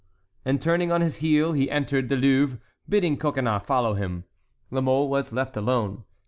And 0.43 0.59
turning 0.59 0.91
on 0.91 1.01
his 1.01 1.17
heel, 1.17 1.51
he 1.51 1.69
entered 1.69 2.09
the 2.09 2.15
Louvre, 2.15 2.57
bidding 2.89 3.17
Coconnas 3.17 3.61
follow 3.67 3.93
him. 3.93 4.23
La 4.71 4.81
Mole 4.81 5.07
was 5.07 5.31
left 5.31 5.55
alone. 5.55 6.05